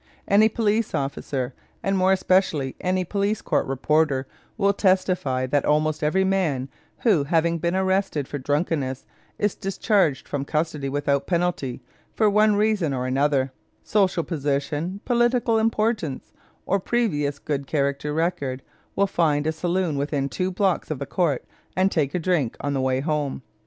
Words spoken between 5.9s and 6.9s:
every man